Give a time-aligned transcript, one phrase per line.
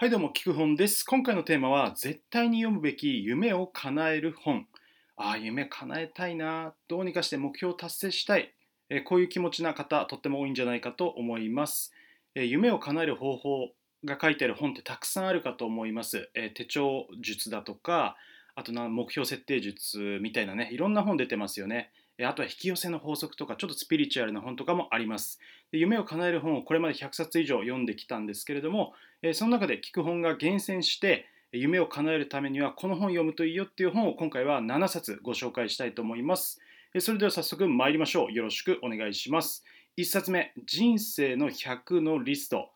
[0.00, 1.04] はいどうも、聞く本です。
[1.04, 4.66] 今回のテーマは、絶対に読むべき夢を叶える本。
[5.14, 6.72] ああ、夢叶えたいな。
[6.88, 8.54] どうにかして目標を達成したい。
[8.88, 11.92] えーこういう気持ちな方、とっても多いんじゃないかと思います。
[12.34, 13.68] えー夢を叶える方法
[14.06, 16.30] が書いてある本ってたくさんあるかと思います。
[16.32, 18.16] えー手帳術だとか、
[18.54, 21.92] あとな目標設定術みたいなね、いろんな本出てますよね。
[22.26, 25.38] あとは引き寄せの法則とか、ちょっとスピリチュアルな本とかもあります。
[25.72, 28.92] で夢を叶える本をこれまで100冊以上読んできたんですけれども、
[29.22, 36.60] えその中で聞く本が厳選して夢を叶えるためにはこの本読むといいよっていう本を今回は7冊ご紹介したいと思います。
[36.98, 38.32] それでは早速参りましょう。
[38.32, 39.64] よろしくお願いします。
[39.96, 42.70] 1冊目、人生の100のリスト。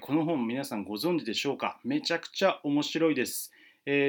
[0.00, 1.78] この本皆さんご存知でしょうか？
[1.84, 3.52] めちゃくちゃ面白いです。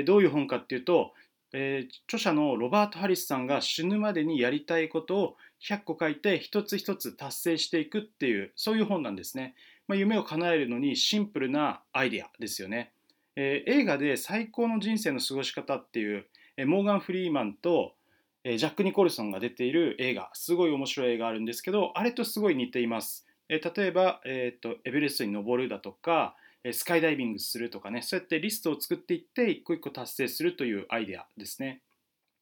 [0.06, 1.14] どういう本かっていうと、
[1.58, 9.56] えー著者のロバート・ハリスさんが死ぬまでにやりたいことを100個書いて一つ一つ達成していくっていうそういう本なんですね。
[9.88, 12.92] まあ、夢を叶えるのにシンプルなアイデアですよね。
[13.38, 16.26] えー映画で最高の人生の過ごし方っていう、
[16.58, 17.96] えーモーガン・フリーマンと、
[18.44, 23.26] えジャック・ニコルソンが出ている映画、すごい面白い映画あるんですけど、あれとすごい似ています。
[23.50, 26.36] え例えば、えーと、エベレストに登るだとか、
[26.72, 31.82] スカイダイビングするとかね、そうやってリストを作っていって、一個一個達成するというアイデアですね。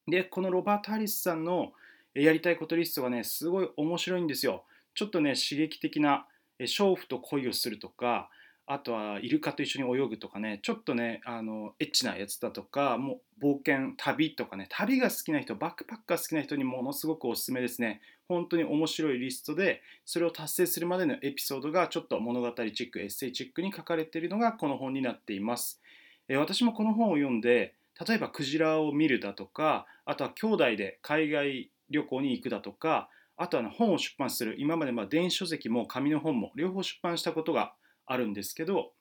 [0.06, 1.72] で、このロバート・ハリスさんの
[2.14, 4.64] やりたいことリストがね、すごい面白いんですよ。
[4.94, 6.26] ちょっとね、刺激的な、
[6.60, 8.30] 勝負と恋をするとか、
[8.66, 18.00] あとはイルカと一緒に泳ぐとかね、ちょっとね、あのエッチなやつだとか、もう冒険、旅とかね、旅が好きな人、バックパッカー好きな人にものすごくおすすめですね。
[18.26, 25.82] 本当に面白いリストで、それを達成するまでのエピソードがちょっと物語チック、エッセイチックに書かれているのがこの本になっています。
[26.28, 27.74] えー私もこの本を読んで、
[28.08, 37.74] 例えばクジラを見るだとか、あとは兄弟で海外旅行に行くだとか、あとはね本を出版する、今までまあ電子書籍も紙の本も両方出版したことが
[38.06, 38.92] あるんですけど、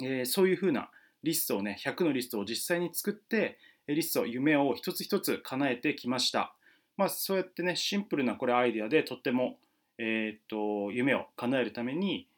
[0.00, 0.90] えーそういうふうな
[1.22, 6.54] リストをね、100のリストを実際に作って、えーリスト、夢を一つ一つ叶えてきました。
[6.96, 9.58] まあそうやってね、シンプルなこれアイデアでとっても、
[9.98, 12.28] えーっと、夢を叶えるために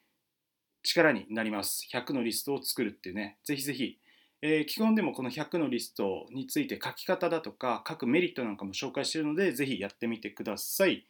[0.83, 1.87] 力になります。
[1.91, 3.97] 100のリストを作るっていうね、ぜひぜひ、
[4.41, 11.05] えー基本でもこの100のリストについて書き方だとか書くメリットなんかも紹介しているのでぜひやってみてください。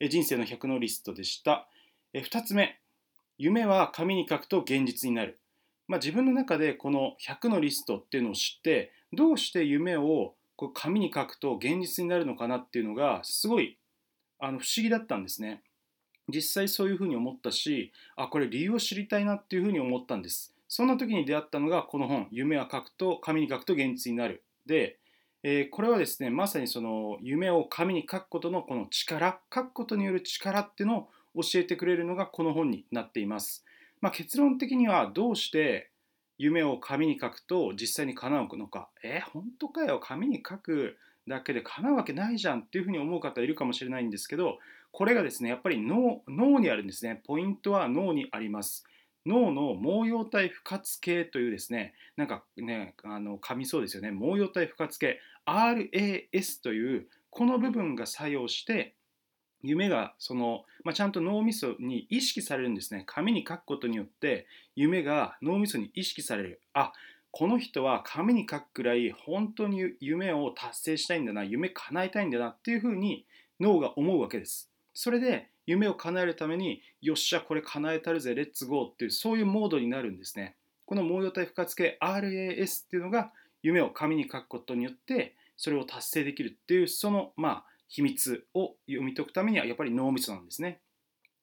[0.00, 1.68] えー人生の100のリストでした。
[2.12, 2.80] えー2つ目、
[3.38, 5.40] 夢は紙に書くと現実になる。
[5.88, 13.78] まあ、自分の中でこの100のリストっていうのを知ってどうして夢をこう紙に書くと現実になるのかなっていうのがすごい
[14.38, 15.62] あの不思議だったんですね。
[16.28, 24.98] 実際そういうふうに思ったしあこれ理由を知りたいなっていうふうに思ったんですそんな時に出会ったのがこの本「夢は書くと紙に書くと現実になる」で、
[25.42, 33.64] えーこれはですねまさにその夢を紙に書くことのこの力書くことによる力っていうのを教えてくれるのがこの本になっています、
[34.00, 35.90] まあ、結論的にはどうして
[36.38, 38.88] 夢を紙に書くと実際に叶うのか。
[39.04, 40.00] えー本当かよ。
[40.00, 40.96] 紙に書く
[41.28, 44.58] だけで叶うわけないじゃんっていうふうに思う方いるかもしれないんですけど
[44.90, 47.22] これがですねやっぱり脳脳にあるんですね。
[47.24, 48.84] ポイントは脳にあります。
[49.24, 54.10] 脳の毛様体不活系というですねなんかねあの噛みそうですよね。
[54.10, 58.94] 毛様体不活系 RAS というこの部分が作用して
[59.62, 63.04] 夢がその、まあ、ちゃんと脳みそに意識されるんですね。
[63.06, 66.60] 紙に書くことによって夢が脳みそに意識される。
[66.74, 66.92] あ
[67.30, 73.24] この人は紙に書くくらい本当に夢を達成したいんだな夢叶えたいんだなっていうふうに
[73.58, 74.70] 脳が思うわけです。
[74.92, 80.56] それで夢を叶えるためによっしゃこれ叶えたるぜレッツゴーっていうそういうモードになるんですね。
[80.84, 90.80] この毛様体不活系 RAS っていうのが夢を紙に書くことによってそれを達成できるっていうそのまあ秘密を読み解くためにはやっぱり脳みそなんですね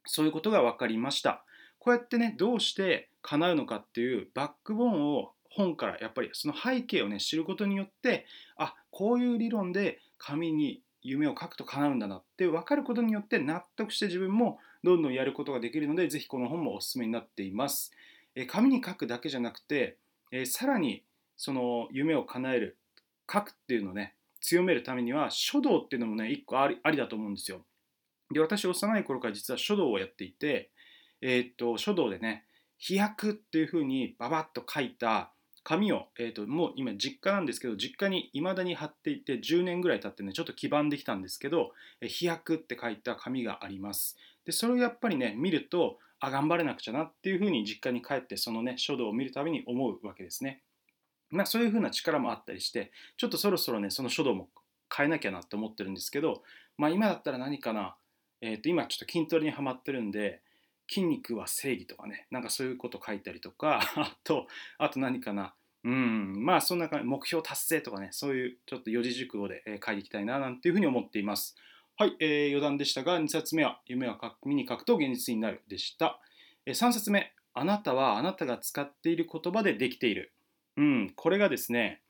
[0.06, 1.46] そういうことが分かりました
[1.78, 8.26] こうやってねどうして叶うのかっていうバックボーンを本からやっぱりその背景をね知ることによって
[8.58, 17.92] あこういう理論で紙に夢を書くと叶うんだなって分かることによって納得して自分もどんどんやることができるのでぜひこの本もおすすめになっています。
[18.36, 19.98] え紙に書くだけじゃなくて、
[20.32, 21.04] えさらに
[21.36, 22.78] その夢を叶える
[23.32, 27.62] 書くっていうのをね強めるためには書道っていうのもね一個ありありだと思うんですよ。
[28.32, 30.70] で私幼い頃から実は書道をやっていて、
[31.22, 32.46] えーっと書道でね
[32.78, 35.32] 飛躍っていうふうにババッと書いた
[35.64, 50.64] 紙を、えー、ともう今実家なんですけど実家に未だに貼っていて10年ぐらい経ってねちょっと黄ばんできたんですけど「え飛躍」って書いた紙がありますでそれをやっぱりね見るとあ頑張れなくちゃなっていうふうに実家に帰ってそのね書道を見るたびに思うわけですね
[51.30, 54.50] まあそういうふうな力もあったりしてちょっとそろそろねその書道も
[54.96, 56.44] 変えなきゃなって思ってるんですけど
[56.78, 57.96] まあ今だったら何かな
[58.42, 60.42] えー、と今ちょっと筋トレにはまってるんで
[60.90, 64.48] 筋肉は正義とかね、なんかそういうこと書いたりとか、 あと、
[64.80, 65.54] あと何かな、
[65.84, 71.56] うん、まあそんな感じ、目標達成とかね、そういうちょっと四字熟語で、書いていきたいななんていうふうに思っています。
[71.96, 76.20] はい、えー、余談でしたが、2冊目は、夢は紙に書くと現実になるでした。
[76.66, 80.34] 3冊目、あなたはあなたが使っている言葉でできている。
[80.78, 82.02] うん、これがですね、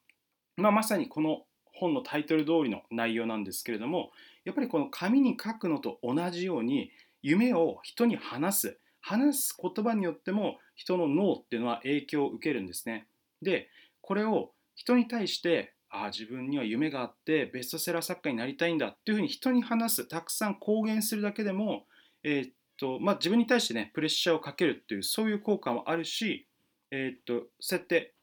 [0.57, 4.11] まあ、まさにこの本のタイトル通りの内容なんですけれども、
[4.45, 6.91] やっぱりこの紙に書くのと同じように、
[7.21, 8.79] 夢を人に話す。
[9.01, 13.07] 話す言葉によっても人の脳っていうのは影響を受けるんですね。
[13.41, 13.69] で
[14.01, 21.85] これを人に対してああ自分には夢があってベストセラー作家になりたいんだっていうふうに人に話すたくさん公言するだけでも、
[22.23, 26.47] えー、っとまあ、自分に対してねプレッシャーをかけるっていうそういう効果もあるし、
[26.91, 28.13] えー、っとそうやって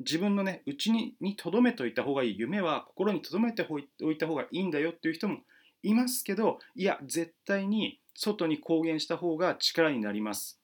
[0.00, 3.78] 自分のね内にに留めといた方がいい夢は心に留めてお
[4.10, 5.38] いた方がいいんだよっていう人も
[5.82, 10.60] いますけどいや絶対に外に公言した方が力になります。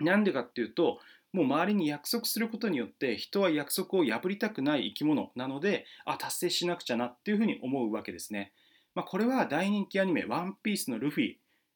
[0.00, 0.98] なんでかっていうと
[1.32, 8.52] もう周りに約束することによって人は約束を破りたくない生き物なのであ達成しなくちゃなっていうふうに思うわけですね。
[8.94, 11.34] まあ、これは大人気アニメ「ワンピースのルフィ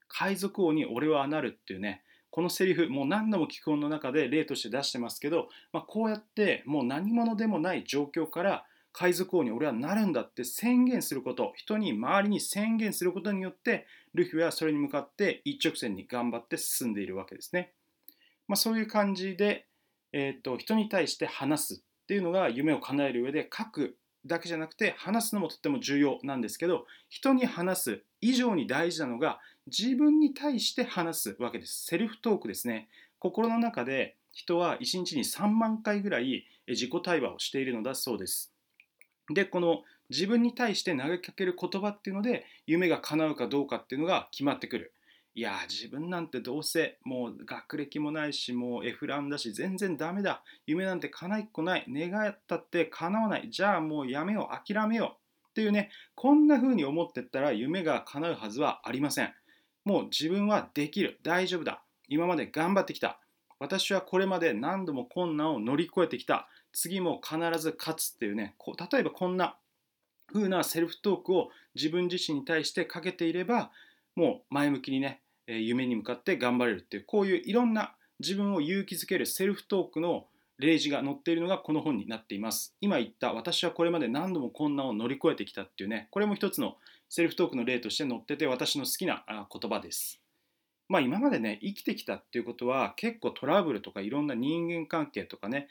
[0.08, 17.73] 海賊王に俺はなるっていうねこのセリフもう何度も聞く本の中で例として出してますけど、まあ、こうやってもう何者でもない状況から海賊王に俺はなるんだって宣言すること人に周りに宣言することによってルフィはそれに向かって一直線に頑張って進んでいるわけですね。
[18.49, 19.67] まあ、そういう感じで、
[20.12, 31.87] えーと、人に対して話すっていうのが夢を叶える上で書くだけじゃなくて話すのもとっても重要なんですけど人に話す以上に大事なのが自分に対して話すわけです。
[31.87, 32.88] セルフトークですね。
[33.19, 38.52] 心の中で人は1日に3万回ぐらい自己対話をしているのだそうです。
[39.32, 44.93] でこの自分に対して投げかける言葉っていうので夢が叶うかどうかっていうのが決まってくる。
[45.35, 50.43] いや自分なんてどうせもう学歴もないしもう F ランだし全然ダメだ。
[50.67, 51.85] 夢なんて叶いっこない。
[51.88, 53.49] 願ったって叶わない。
[53.50, 54.75] じゃあもうやめよう。
[54.75, 55.49] 諦めよう。
[55.50, 59.32] っていうねこんな風に思ってったら夢が叶うはずはありません。
[59.85, 61.21] もう自分はできる。
[61.23, 61.82] 大丈夫だ。
[62.09, 63.21] 今まで頑張ってきた。
[63.61, 66.49] 私はこれまで何度も困難を乗り越えてきた。
[66.73, 68.56] 次も必ず勝つっていうね。
[68.91, 69.56] 例えばこんな
[70.32, 73.71] 風なセルフトークを自分自身に対してかけていれば
[74.16, 80.26] もう前向きにね夢に向かって頑張れるっていうこういういろんな自分を勇気づけるセルフトークの
[80.58, 82.76] 例示が載っているのがこの本になっています。
[82.80, 86.76] 今言った私はこれまで何度も困難を乗り越えてきたっていうねこれも一つの
[87.08, 90.20] セルフトークの例として載ってて私の好きな言葉です。
[90.88, 95.68] まあ今までね生きてきたっていうことは結構トラブルとかいろんな人間関係とかね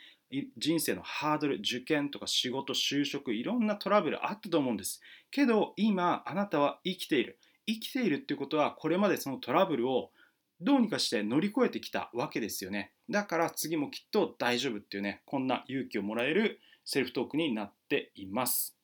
[0.58, 5.02] 人生のハードル受験とか仕事就職いろんなトラブルあったと思うんです。
[5.30, 7.38] けど今あなたは生きている。
[7.76, 10.12] 生きているっていうことはこれまでそのトラブルを
[10.62, 12.92] どうにかして乗り越えてきたわけですよね。
[13.10, 18.76] だから次もきっと大丈夫っていうねこんな勇気をもらえるセルフトークになっています。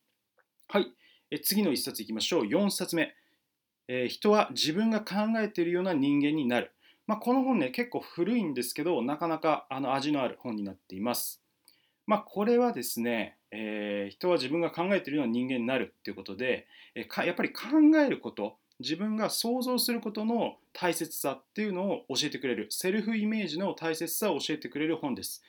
[0.68, 0.88] はい。
[1.32, 2.44] え次の1冊いきましょう。
[2.44, 3.14] 4冊目、
[3.88, 6.72] えー、人は自分が考えているような人間になる。
[7.08, 11.42] まあ、この本ね結構古いんですけどなかなかあの味のある本になっています。
[12.08, 17.64] まあ、これはですね、えー、人は自分が考えているような人間になるっていうことで、えー、やっぱり考
[17.98, 25.44] えること自分が想像することの大切さっていうのを教えてくれるセルフイメージの大切さを教えてくれる本です。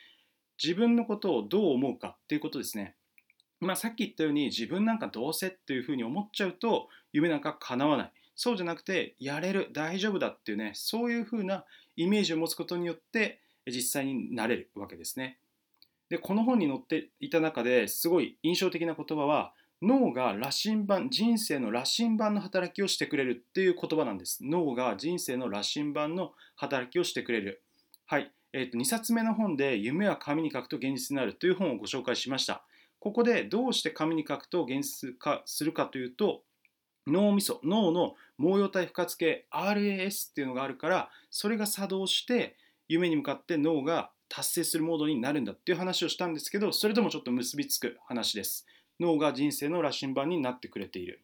[0.62, 2.94] 自分のことをどう思うかっていうことですね。
[3.60, 8.12] まあ、さっき言ったように自分なんかどうせっていうふうに思っちゃうと夢なんか叶わない。
[8.36, 11.64] そうじゃなくてやれる大丈夫だっていうねそういうふうな
[11.96, 15.38] イメージを持つことによって実際になれるわけですね。
[16.10, 19.52] でこの本に載っていた中ですごい印象的な言葉は
[19.82, 24.38] 脳が羅針盤人生の羅針盤の働きをしてくれるっていう言葉なんです。
[24.42, 27.62] 脳が人生の羅針盤の働きをしてくれる。
[28.06, 32.64] はい、えー、と2冊目の本で「夢は紙に書くと現実になる」という本をご紹介しました。
[33.00, 36.42] ここでどうして紙に書くと現実化するかというと
[37.06, 42.56] 脳みそ脳の毛様体不活系 RAS っていうのがあるからそれが作動して
[42.88, 48.66] 夢に向かって脳が達成するモードになるんだっていう話をしたんですけどそれともちょっと結びつく話です。
[49.00, 51.20] 脳が人生の羅針盤になってくれている。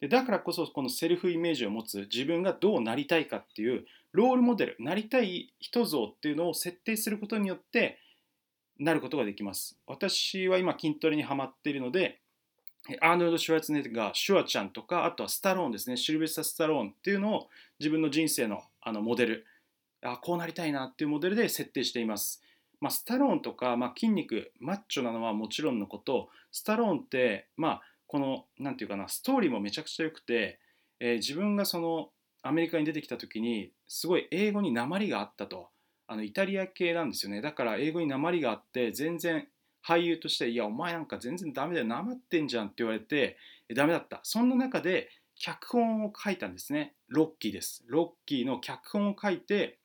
[0.00, 7.98] でだからこそこのセルフイメージを持つ自分がどうなりたいかっていうロールモデルなりたい人像っていうのを設定することによって
[8.78, 9.78] なることができます。
[9.86, 12.20] 私は今筋トレにはまっているので
[13.00, 17.48] アーノルド・シュワツネッガー、シュワちゃんとか、あとはスタローンですね、シルベスタ・スタローンっていうのを
[17.80, 19.46] 自分の人生のあのモデル
[20.04, 22.42] あ、こうなりたいなっていうモデルで設定しています。
[22.80, 30.58] まあ、スタローンとか、まあ、筋肉マッチョなのはもちろんのことスタローンって、まあ、この何て言うかなストーリーもめちゃくちゃ良くて、
[31.00, 32.10] えー、自分がその
[32.42, 35.68] アメリカに出てきた時にすごい英語に鉛があったと。
[36.06, 37.40] あのイタリア系なんですよね。
[37.40, 39.48] だから英語に鉛があって全然
[39.82, 43.38] 俳優として「いやお前なんか全然ダメだよなまってんじゃん」って言われて
[43.74, 44.20] ダメだった。
[44.22, 46.94] そんな中で脚本を書いたんですね。
[47.08, 47.84] ロッキーです。
[47.86, 49.78] ロッキーの脚本を書いて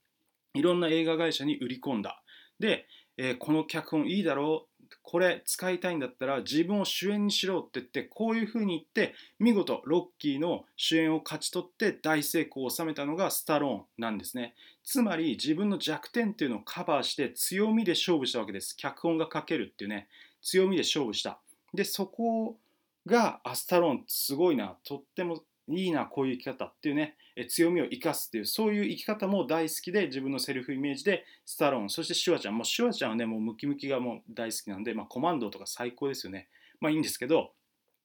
[0.53, 2.21] いろんな映画会社に売り込んだ。
[2.59, 2.85] で、
[3.17, 4.69] えー、この脚本いいだろう。
[5.03, 14.55] これ使いたいんだったら自分を主演にしろって言ってこういうふうに言って見事ロッキーの主演を勝ち取って大成功を収めたのがスタローンなんですね。
[14.83, 18.75] つまり自分の弱点っていうのをカバーして強みで勝負したわけです。
[18.77, 20.07] 脚本が書けるっていうね。
[20.41, 21.39] 強みで勝負した。
[21.73, 22.57] でそこ
[23.05, 24.75] がアスタローンすごいな。
[24.83, 25.43] とっても
[25.77, 27.15] いいなこういう生き方っていうね
[27.49, 32.55] 強みを生かすっていうそういう生き方も大好きで自分のセルフイメージでスタローンそしてシュワちゃん。
[32.55, 36.47] もうシュワちゃんはねもうムキムキがもう大好きなんで、まあ、コマンドとか最高ですよね。
[36.79, 37.51] まあいいんですけど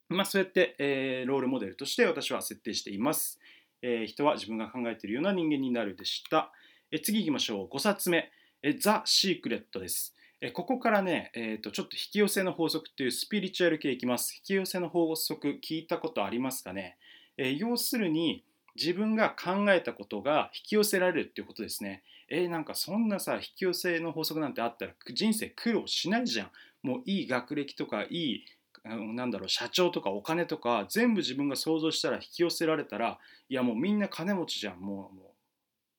[0.09, 3.41] まあそうやって、えー、ロールモデルとして私は設定しています、
[3.83, 6.53] えー、人は自分が考えているような人間になるでした、
[6.91, 7.75] えー、次行きましょう。
[7.75, 8.31] 5冊目、
[8.63, 10.15] えー、ザ・シークレットです。
[10.41, 14.35] えここからね、えーと、ちょっと引き寄せの法則っていうスピリチュアル系いきます。
[14.37, 16.99] 引き寄せの法則聞いたことありますかね、
[17.37, 18.45] えー、要するに
[18.77, 22.03] 自分が考えたことが引き寄せられるっていうことですね。
[22.29, 26.51] えー、なんかそんなさ引き寄せの法則なんてあったら人生苦労しないじゃん。
[26.83, 28.45] もういい学歴とかいい
[28.85, 35.35] なんだろう社長とかお金とか全部自分が想像したら引き寄せられたらいやもうみんな金持ちじゃんもうも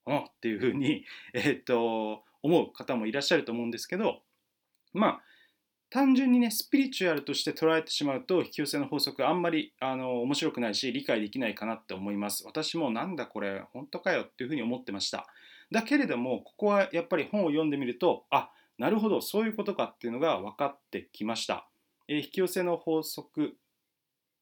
[0.06, 4.20] ううんっていうふうに、えー、っと思う方もいらっしゃると思うんですけど
[4.94, 5.22] まあ
[5.96, 12.44] 単純にねスピリチュアルとして捉えてしまうと引き寄せの法則あんまりあの面白くないし理解できないかなって思います。
[12.46, 15.26] 私もなんだこれ本当かよっていうふうに思ってました。
[15.72, 21.66] だけれどもここはやっぱり本を読んでみるとあなるほどそういうことかっていうのが分かってきました、
[22.10, 23.56] えー、引き寄せの法則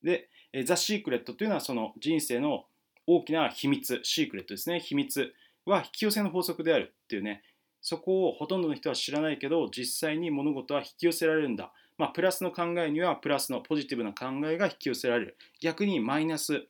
[0.01, 2.65] で、えー、ザ・シークレットというのはその人生の
[3.05, 4.79] 大きな秘密シークレットですね。
[4.79, 5.31] 秘密
[5.65, 7.43] は引き寄せの法則であるっていうね
[7.83, 16.63] そこをほとんどの人は知らないけど実際に物事は引き寄せられるんだ、まあ、プラスの考えにはプラスのポジティブな考えが引き寄せられる逆にマイナス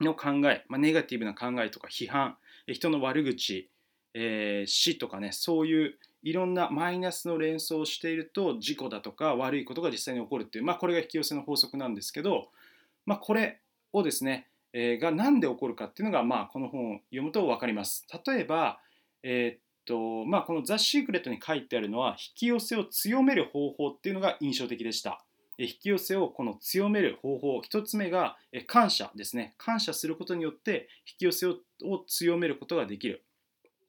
[0.00, 2.36] の考え、まあ、ネガティブな考えとか批判
[2.68, 3.70] 人の悪口、
[4.12, 12.48] えー、死とかねそういういろんなマイナスの連想をしていると事故だとか悪いことが実際に起こるっていう、まあ、これが引き寄せの法則なんですけど、
[13.06, 13.60] まあ、これ
[13.92, 18.06] をですね、えー、が何で起こるかっていうのが、まあ、この本を読むと分かります。
[18.26, 18.80] 例えば、
[19.22, 25.24] えー、とまあ、この「ザ・シークレット」に書いてあるのは引き寄せを強める方法っていうのが印象的でした。
[25.56, 28.36] 引き寄せをこの強める方法1つ目が
[28.66, 29.54] 感謝ですね。
[29.56, 31.58] 感謝することによって引き寄せを
[32.06, 33.24] 強めることができる。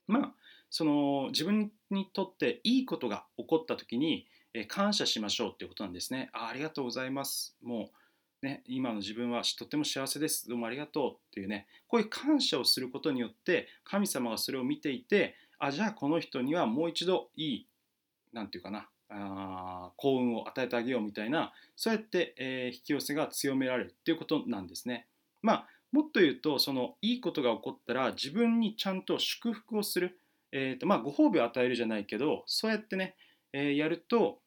[0.07, 0.35] まあ
[0.69, 4.27] その自分にとっていいことが起こった時に
[4.67, 6.29] 感謝しましょうっていうことなんですね。
[6.33, 7.57] あありがとうございます。
[7.63, 7.91] も
[8.43, 10.47] うね今の自分はとっても幸せです。
[10.47, 11.67] どうもありがとうっていうね。
[11.87, 17.67] こういう感謝をすることによって神様がそれを見ていてあじゃあこの人にはもう一度いい
[18.33, 25.07] 何て言うかなあ幸運を与えてあげようみたいなそうやって、えー、引き寄せが強められるっていうことなんですね。
[25.41, 30.19] まあもっと言うとそのいいことが起こったら自分にちゃんと祝福をする、
[30.51, 33.15] えーとまあ、ご褒美を与えるじゃないけどそうやってね、
[33.53, 34.39] えー、やると、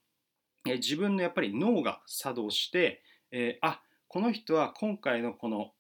[0.67, 5.71] えー、自分のやっぱり脳が作動して、えー、あこの人は今回のこの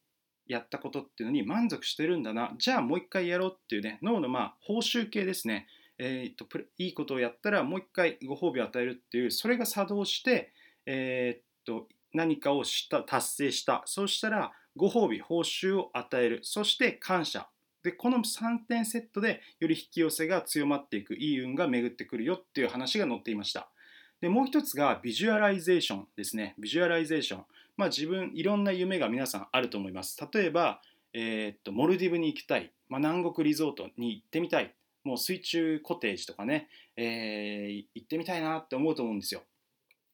[0.49, 2.55] やったことっていうのに満足してるんだな。
[2.59, 5.67] じゃあもう一回やろうっていうね脳のまあ報酬系ですね、
[5.99, 6.47] えーと、
[6.79, 10.53] いいことをやったらもう一回ご褒美を与えるっていうそれが作動して、
[10.87, 13.83] えーと、何かをした達成した。
[13.85, 16.41] そうしたらご褒美報酬を与える。
[16.43, 17.49] そして感謝。
[17.83, 21.15] でこの3点セットでより引き寄せが強まっていく。
[21.15, 23.69] いい運が巡ってくるよっていう話が載っていました。
[24.21, 26.55] でもう一つがビジュアライゼーションですね。
[26.59, 27.45] ビジュアライゼーション。
[27.79, 30.19] まあ、自分いろんな夢が皆さんあると思います。
[30.35, 30.83] 例えば、
[31.15, 39.43] えー、っとモルディブに行きたい、まあ、南国リゾートに行ってみたいもう水中コテージとかね、えー、行ってみたいなって思うと思うんですよ。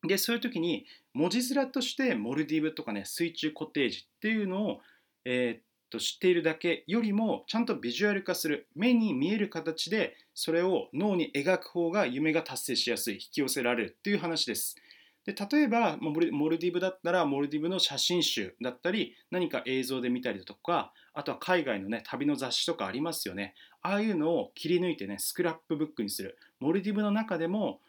[0.07, 4.81] でそういう時に文字面としてモルディブとかね水中コテージっていうのを、
[5.25, 14.77] えー、っと知っているだけよりもちゃんとビジュアル化する目に見える形でそれを脳に描く方が夢が達成しやすい引き寄せられるっていう話です。
[15.25, 23.55] で例えばモルディブだったらモルディブの写真集だったり何か映像で見たりだとかあとは海外のね旅の雑誌とかありますよね。
[23.83, 26.39] ああいうのを切り抜いてねスクラップブックにする。
[26.61, 27.81] モルディブの中でも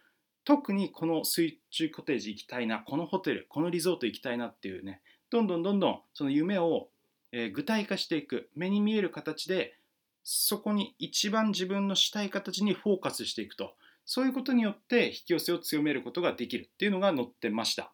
[0.45, 6.87] 特にこの水中コテージ行きたいなこのホテルこのリゾート行きたいなっていうねどんどんどんどんその夢を、
[7.51, 8.49] 具体化していく。
[8.55, 9.75] 目に見える形で
[10.23, 13.75] そこに一番自分のしたい形にフォーカスしていくと。
[14.05, 17.91] そういうことによって引き寄せを強めることができるっていうのが載ってました。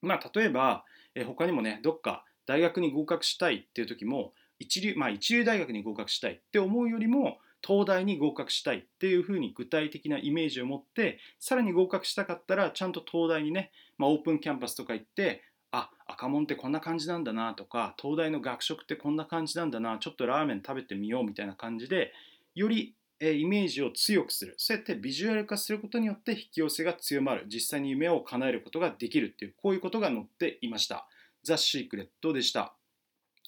[0.00, 0.84] まあ、例えば、
[1.14, 22.12] え他にもね、どっか大学に合格したいっていう時も、一流,、まあ、一流大学に合格したいって思うよりも東大に合格したいっていうふうに具体的なイメージを持ってさらに合格したかったらちゃんと東大にね、まあ、オープンキャンパスとか行ってあ赤門ってこんな感じなんだなとか東大の学食ってこんな感じなんだなちょっとラーメン食べてみようみたいな感じで
[22.54, 22.94] より
[23.30, 24.54] イメージを強くする。
[24.58, 27.46] そうやってビジュアル化することによって引き寄せが強まる。
[27.46, 31.06] 実際に夢を叶えることができるっていうこういうことが載っていました。
[31.44, 32.74] ザ・シークレットでした。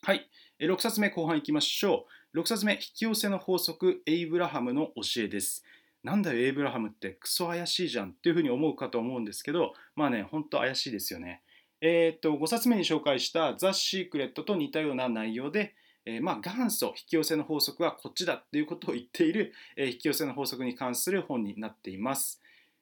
[0.02, 0.28] はい。
[0.60, 2.38] 6冊目後半いきましょう。
[2.38, 5.64] 6冊目引き寄せの法則エイブラハムの教えです。
[6.04, 11.42] なんだよエイブラハムってクソ怪しいじゃんっていうふうに思うかと思うんですけどまあねほんと怪しいですよね。
[11.80, 15.74] えー、っと5冊目に紹介したザ・シークレットと似たような内容で
[16.06, 22.40] えー、まあ元祖引き寄せの法則はこっちだっていうことを言っている、えー、引き寄せの法則に関する本になっています。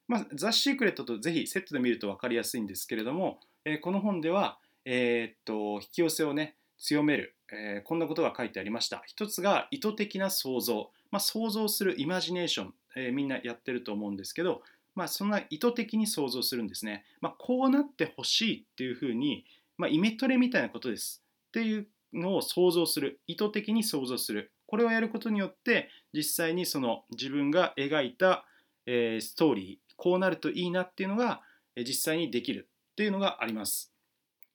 [0.09, 9.03] まあ、ザ・シークレットとぜひセットで見ると分かりやすいんですけれども、えー、この本では、えー、っと引き寄せをね強める、えー、こんなことが書いてありました。
[9.07, 14.63] 一つが意図的な想像、まあ、想像するイマジネーション、えー、みんなやってると思うんですけど、
[14.95, 17.05] まあ、そんな意図的に想像するんですね。
[17.21, 19.45] まあ、こうなってほしいっていうふうに、
[19.79, 21.23] まあ、イメトレみたいなことです。
[21.49, 24.53] っていうのを想像する意図的に想像する。
[24.67, 28.47] これをやることによって実際にその自分が描いた、
[28.87, 31.43] え、ストーリーこうなるといいなっていうのが
[31.77, 33.93] 実際にできるっていうのがあります。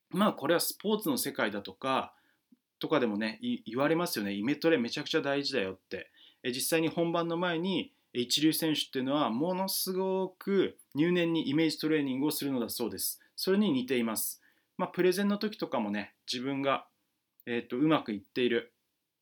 [0.09, 2.13] まあこれはスポーツの世界だとか
[2.79, 4.33] とかでもね言われますよね。
[4.33, 6.11] イメトレめちゃくちゃ大事だよって。
[6.43, 13.19] 実際に本番の前に一流選手っていうのはものすごく入念にイメージトレーニングをするのだそうです。
[13.35, 14.41] それに似ています。
[14.77, 16.87] まあプレゼンの時とかもね自分が
[17.47, 18.73] えーと、うまくいっている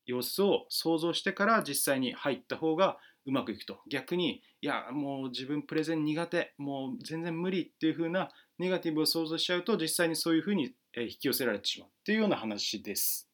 [0.05, 8.29] 様子を想像してから実際に入った方がうまくいくと逆にいやもう自分プレゼン苦手もう全然無理っていう風な
[8.59, 13.27] ネガティブを想像しちゃうと実際にそういう風に引き寄せられてしまうっていうような話です。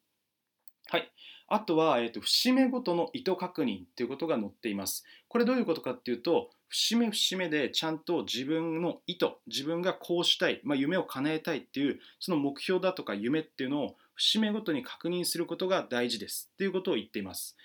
[0.88, 1.12] はい。
[1.48, 5.04] あとは、えーと、節目ごとの意図確認っていうことが載っています。
[5.28, 17.58] これどういうことかっていうと節目節目でちゃんと自分の意図自分がこうしたい、まあ、夢を叶えたいっていうその目標だとか夢っていうのを節目ごとに確認することが大事ですっていうことを言っています。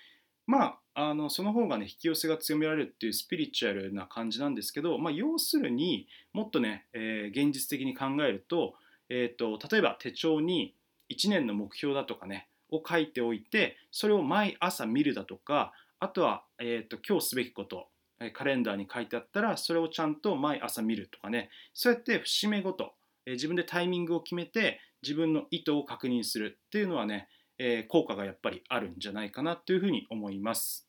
[0.47, 8.73] まあ、あのその方がね引き寄せが強められるっていうスピリチュアルな感じなんですけど、まあ、要するにもっとね、えー、現実的に考えると,、
[9.09, 10.73] えーと、例えば手帳に
[11.11, 17.87] 1年の目標だとかねを書いておいてそれを毎朝見るだとかあとは、えーと今日すべきこと
[18.33, 22.93] カレンダーに書いてあったらそれをちゃんと毎朝見るとかねそうやって節目ごと
[23.27, 27.29] え自分でタイミングを決めて自分の意図を確認するっていうのはね、
[27.59, 30.87] え効果がやっぱりあるんじゃないかなというふうに思います。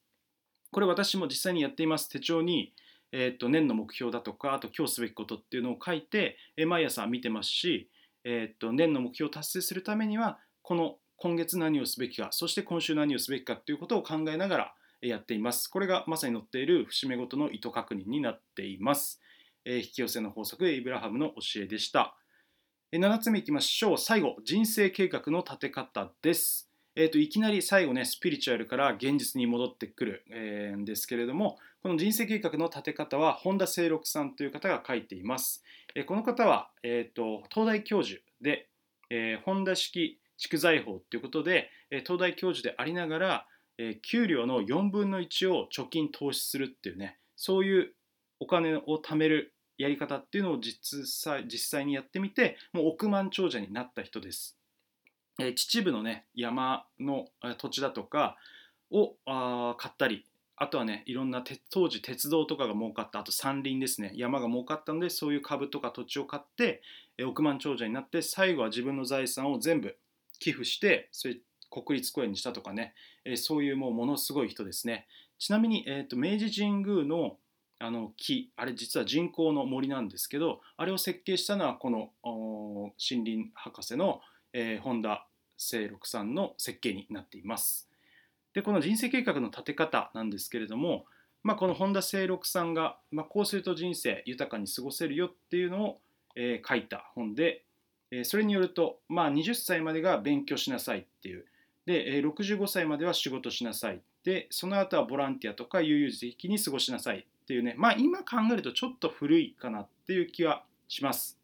[0.71, 2.75] これ私も実際にやっています手帳に、
[3.13, 7.89] えー、と年の目標だとかあと今日すべきことっていうのを書いて、え毎朝見てますし、
[8.25, 15.69] えー、と年の目標を達成するためにはこの今月何をすべきかそして今週何をすべきかっていうことを考えながらやっています。
[15.69, 19.21] これがまさに載っている節目ごとの意図確認になっています。
[19.65, 22.17] えー、引き寄せの法則、エイブラハムの教えでした。
[22.93, 23.99] 7つ目いきましょう。
[23.99, 26.71] 最後、人生計画の立て方です。
[26.97, 30.25] えーと、いきなり最後ね、スピリチュアルから現実に戻ってくる、
[30.79, 35.63] んですけれども、この人生計画の立て方は、本田清六さんという方が書いています。
[36.07, 38.71] この方は、えーと、東大教授で、
[39.11, 43.47] えー、本田式蓄財法ということで、東大教授でありながら、
[44.01, 47.95] 給料の4分の1を貯金投資するっていうねそういう
[48.41, 54.59] お金を貯めるやり方っていうのを実際実際にやってみてもう億万長者になった人です。
[55.41, 58.37] え秩父のね山の土地だとか
[58.91, 64.13] をあ買ったりあとはねいろんな当時鉄道とかが儲かったあと山林ですね。
[64.15, 66.83] 山が儲かったのでそういう株とか土地を買って
[67.17, 69.97] え億万長者になって最後は自分の財産を全部
[70.39, 71.37] 寄付してそれ
[71.71, 75.07] 国立公園にしたとかね、えそういうもうものすごい人ですね。
[75.39, 77.37] ちなみに、えーと、明治神宮の
[77.81, 84.21] あの木あれ実は人工の森なんですけどあれを設計したのはこの森林博士の、
[84.53, 87.89] えー、本田清六さんの設計になっています。
[88.55, 91.05] でこの人生計画の立て方なんですけれども、
[91.43, 96.01] まあ、この本田清六さんが、まあ、こうすると人生豊かに過ごせるよっていうのを、
[96.35, 97.65] えー、書いた本で、
[98.11, 101.45] えー、それによると、まあ、20歳までが勉強しなさいっていう。
[101.87, 104.03] で、65歳までは仕事しなさい。
[104.25, 107.27] で、その後はボランティアとか悠々自適に過ごしなさい。
[107.49, 111.39] っていうね、まあ今考えるとちょっと古いかなっていう気はします。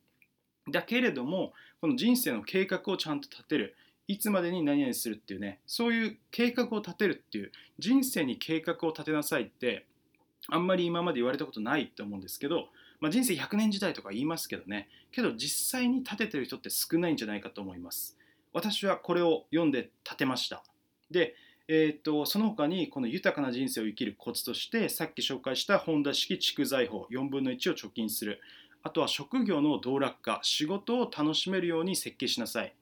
[0.70, 3.74] だけれども、この人生の計画をちゃんと立てる。
[4.06, 9.86] いつまでに何々するっていうね、そういう計画を立てるっていう、人生に計画を立てなさいって、
[10.48, 12.68] あんまり今まで言われたことないと思うんですけど、
[13.00, 18.18] まあ、人生100年時代とか言いますけどね、けど実際に立ててる人って少ないんじゃないかと思います。
[18.52, 20.62] 私はこれを読んで立てました。
[21.10, 21.34] で、
[21.66, 28.40] えーと、その他にこの豊かな人生を生きるコツとしてさっき紹介した本田式蓄財法4分の1を貯金する。
[28.82, 32.74] あとは職業の道楽化仕事を楽しめるように設計しなさい。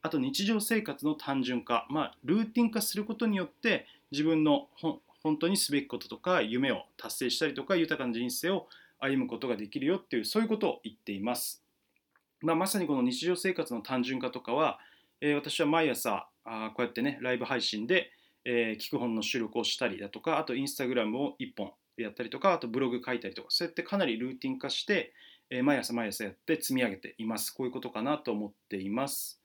[0.00, 4.68] あと日常生活の単純化、まあ、ルーティン化することによって自分の
[5.22, 8.66] 本当にすべきこととか夢を達成したりとか豊かな人生を
[8.98, 11.62] 歩むことができるよっていうそういうことを言っています、
[12.40, 14.78] まあ、まさにこの日常生活の単純化とかは、
[15.20, 18.10] えー、私は毎朝あこうやってねライブ配信で、
[18.44, 25.12] えー、聞く本の収録をしたりだとかあとインスタグラムを1本やったりとかあとブログ書いたりとかそうやってかなりルーティン化して、
[25.50, 27.50] えー、毎朝毎朝やって積み上げています。
[27.50, 29.40] こういうことかなと思っています。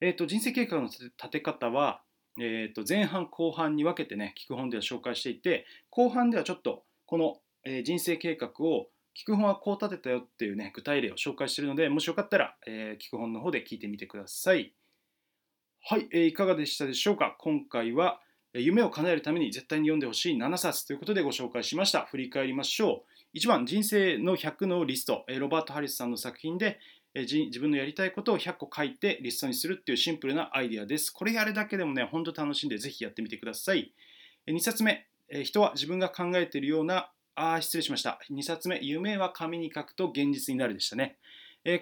[0.00, 2.02] えーと、人生計画の立て方は、
[2.38, 14.74] えーと、前半後半に分けてね聞く本では紹介していて後半ではちょっとこの、えー、人生計画を聞く本はこう立てたよっていうね具体例を紹介しているのでもしよかったら、えー、聞く本の方で聞いてみてください。
[15.88, 17.36] はい、えー、いかがでしたでしょうか？
[17.38, 18.18] 今回は
[18.54, 26.80] 夢を叶えるために絶対に読んでほしい7冊ということでご紹介しました振り返りましょう1番人生の100のリストロバート・ハリスさんの作品で
[27.14, 31.12] 自分のやりたいことを100個書いてリストにするっていうシンプルなアイデアです。
[31.12, 33.92] これやるだけでもね、ほんと楽しんでぜひやってみてください。
[34.48, 35.06] 2冊目、
[35.44, 38.18] 人は自分が考えているような、あ、失礼しました。
[38.32, 41.16] 2冊目、夢は紙に書くと現実になるでしたね。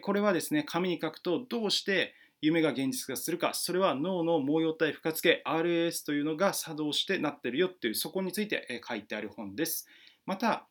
[0.03, 2.13] これはですね、紙に書くとどうして
[2.45, 9.87] 夢が現実化するか、それは脳の毛様体付加付け RAS というのが作動してなってるよっていう、そこについて書いてある本です。
[10.27, 10.67] また、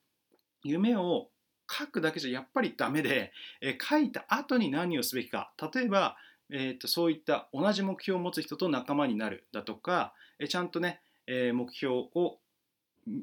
[0.63, 1.29] 夢を
[1.69, 3.31] 書くだけじゃやっぱりダメで、
[3.61, 6.15] え書いた後に何をすべきか例えば、
[6.49, 12.39] えーと、そういった同じ目標を持つ人と仲間になるだとか、えちゃんとね、え目標を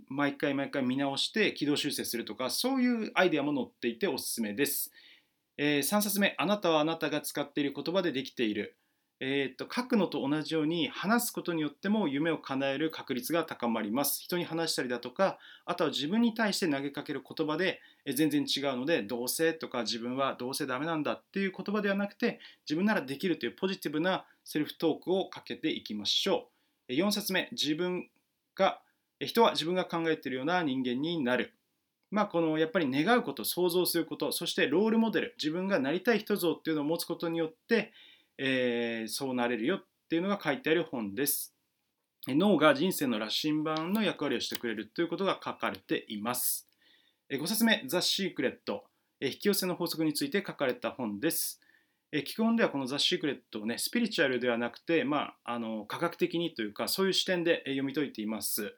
[0.08, 4.90] 毎回毎回見直して軌道修正するとかそういうアイデアも載っていておすすめです、
[5.62, 8.78] えー、3冊目あなたはあなたが使っている言葉でできている
[9.22, 14.22] えー、と書くのと同じように話すことによっても夢を叶える確率が高まります。
[14.22, 26.48] 人に話したりだとか、あとは自分に対して投げかける言葉でえ全然違うので、どうせとか自分はどうせダメなんだっていう言葉ではなくて、自分ならできるというポジティブなセルフトークをかけていきましょ
[26.88, 26.92] う。
[26.92, 28.08] 4冊目、自分
[28.54, 28.80] が、
[29.20, 31.52] 人は自分が考えているような人間になる。
[32.10, 37.92] まあ、このやっぱり願うこと、想像すること、そしてロールモデル、自分がなりたい人像っていうのを持つことによって、
[38.38, 41.54] えー、そうなれるよっていうのが書いてある本です。
[42.26, 46.68] 脳が人生の羅針盤の役割をしてくれるということが書かれています。
[47.30, 48.84] 5冊目、ザ・シークレット、
[49.20, 51.60] 引き寄せの法則について書かれた本です。
[52.24, 58.76] 基本ではこの The Secret をね、スピリチュアルではなくて、まあ、あの科学的にというか、そういう視点で読み解いています。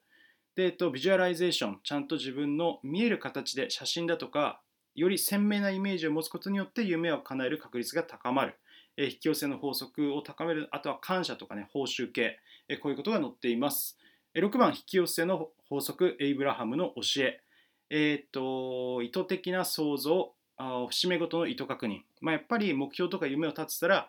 [0.54, 4.60] で、えっと、ビジュアライゼーション、ちゃんと自分の見える形で写真だとか、
[4.94, 8.54] より鮮明なイメージを持つことによって夢を叶える確率が高まる。
[8.98, 12.38] え引き寄せの法則を高める、あとは感謝とかね、報酬系、
[12.68, 13.98] えこういうことが載っています。
[14.34, 17.40] え6番、引き寄せの法則、エイブラハムの教え。
[17.88, 22.00] え、っと、意図的な創造、あ節目ごとの意図確認。
[22.20, 24.08] まあ、やっぱり目標とか夢を立てたら、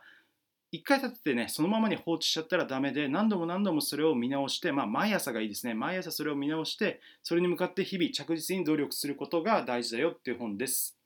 [0.73, 5.75] 一回立ててね、そのままに放置しちゃったらダメで、何度も何度もそれを見直して、まあ、毎朝がいいですね。
[5.75, 10.97] 毎朝それを見直して、それに向かって日々着実に努力することが大事だよっていう本です。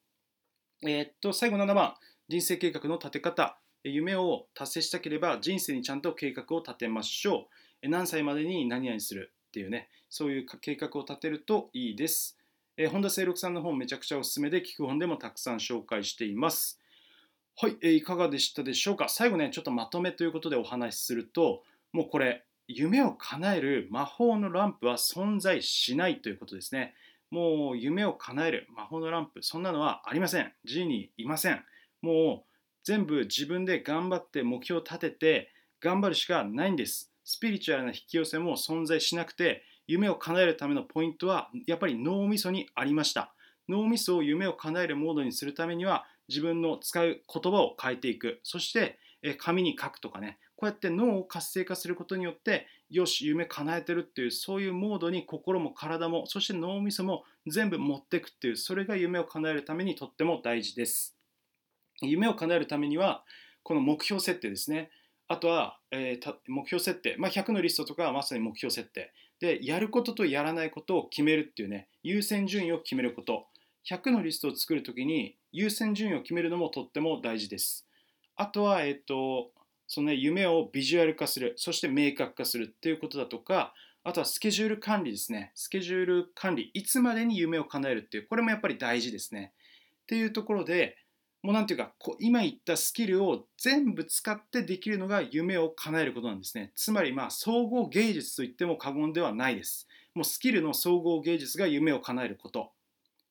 [0.83, 1.95] えー、っと、最後7番、
[2.29, 3.59] 人生計画の立て方。
[3.83, 7.47] 夢を達成したければ人生にちゃんと計画を立てましょ
[7.83, 7.89] う。
[7.89, 12.37] 何歳までに何々するっていうね、そういう計画を立てるといいです。
[12.77, 16.79] え本田清六さんの本めちゃくちゃおすすめで聞く本でもたくさん紹介しています。
[17.59, 19.09] はい、えいかがでしたでしょうか？
[19.09, 26.93] 最後ね、ちょっとまとめということでお話しすると、もうこれ、夢を叶える魔法のランプは存在しないということですね。
[27.31, 30.53] もう夢を叶える魔法のランプ、そんなのはありません。
[30.65, 31.63] G にいません。
[32.03, 32.49] もう
[32.83, 37.11] 全部自分で頑張って目標を立てて頑張るしかないんです。
[37.23, 43.33] スピリチュアルな引き寄せも存在しなくて夢を叶えるためのポイントはやっぱり脳みそにありました。
[43.67, 48.39] 脳みそを夢を叶えるモードにするためには自分の使う言葉を変えていく。
[48.43, 48.99] そして
[49.37, 50.39] 紙に書くとかね。
[50.55, 61.15] こうやって脳を活性化することによってよし夢叶えてるっていうそういうモードに心も体もそして脳みそも全部持っていくっていうそれが夢を叶えるためにとっても大事です。
[62.01, 63.23] 夢を叶えるためには
[63.63, 64.91] この目標設定ですね
[65.27, 73.47] あとは、えー、目標設定、まあ、100のリストとかはまさに目標設定でやることとやらないことを決めるっていうね優先順位を決めること
[73.89, 77.87] 100のリストを作るときに優先順位を決めるのもとっても大事です。
[78.35, 79.51] あとは、えっ、と
[79.87, 83.73] その、ね、夢をビジュアル化するそして明確化するっていうことだとか
[84.03, 85.51] あとはスケジュール管理ですね。
[85.55, 89.53] スケジュール管理いつまでに夢を叶えるっていうこれもやっぱり大事ですね。
[90.03, 90.97] っていうところで
[91.43, 96.71] もうなんていうかこう今言ったスキルを全部使ってできるのが夢を叶えることなんですね。
[96.75, 99.87] つまりまあ総合芸術といっても過言ではないです。
[100.13, 102.71] もうスキルの総合芸術が夢を叶えること。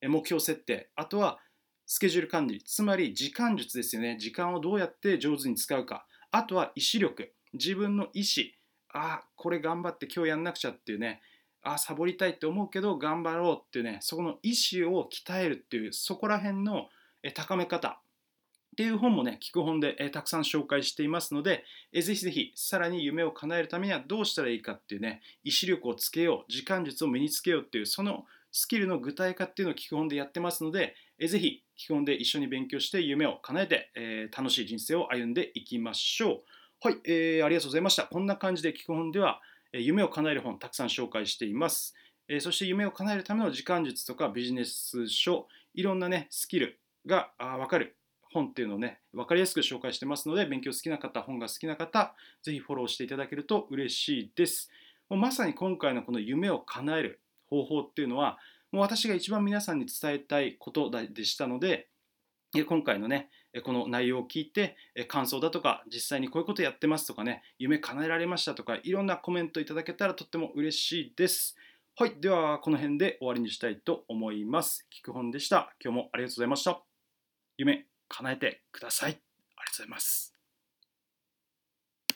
[0.01, 0.89] 目標設定。
[0.95, 1.39] あとは
[1.85, 2.61] スケジュール管理。
[2.61, 4.17] つまり時間術ですよね。
[4.19, 6.05] 時間をどうやって上手に使うか。
[6.31, 7.33] あとは意志力。
[7.53, 8.57] 自分の意志。
[8.93, 11.21] ああこれ頑張って今日やんなくちゃっていうね。
[11.63, 13.99] あサボりたいって思うけど頑張ろうっていうね。
[14.01, 16.89] そこの意志を鍛えるっていうそこら辺の
[17.33, 17.99] 高め方。
[18.73, 28.25] っていう本もね、聞く本で、たくさん紹介していますので、ぜひぜひ、さらに夢を叶えるためにはどうしたらいいかっていうね、意志力をつけよう、時間術を身につけようっていう、その
[28.57, 36.87] スキルの具体化っていうのを聞く本でやってますので、えぜひ、聞く本で一緒に勉強して夢を叶えて、え、楽しい人生を歩んでいきましょう。
[36.87, 38.05] はい、えー、ありがとうございました。
[38.05, 39.41] こんな感じで聞く本では、
[39.73, 41.93] え夢を叶える本たくさん紹介しています。
[42.27, 47.95] えそして夢を叶えるための時間術とかビジネス書、いろんなね、スキルが分かる
[48.33, 54.71] 本っていうのをね、分かりやすく紹介してますので、勉強好きな方、本が好きな方、ぜひフォローしていただけると嬉しいです。
[55.09, 58.37] もうまさに今回のこの夢を叶える方法っていうのは、
[58.71, 61.89] もう私が一番皆さんに伝えたいことでしたので、
[62.67, 63.29] 今回のね、
[63.63, 64.75] この内容を聞いて、
[65.07, 71.55] 感想だとか、実際にこういうことやってますとかね、夢叶えられましたとか、いろんなコメントいただけたらとっても嬉しいです。
[71.95, 74.87] はい、ではこの辺で終わりにしたいと思います。
[74.93, 75.73] 聞く本でした。
[75.83, 76.81] 今日もありがとうございました。
[77.57, 79.11] 夢叶えてください。
[79.11, 80.36] ありがとうございます。